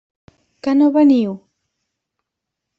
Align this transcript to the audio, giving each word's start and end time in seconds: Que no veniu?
Que 0.67 0.73
no 0.79 0.87
veniu? 0.95 1.37